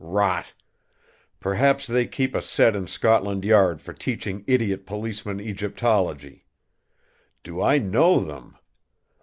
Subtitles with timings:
[0.03, 0.53] Rot!
[1.39, 6.47] Perhaps they keep a set in Scotland Yard for teaching idiot policemen Egyptology!
[7.43, 8.57] Do I know them?